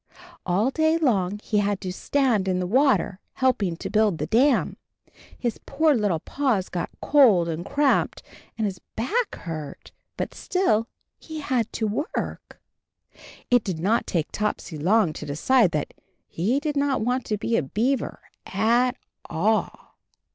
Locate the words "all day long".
0.47-1.37